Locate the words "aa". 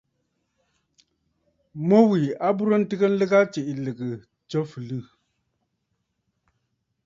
3.39-3.49